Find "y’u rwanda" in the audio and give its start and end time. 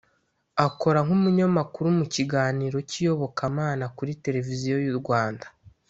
4.85-5.45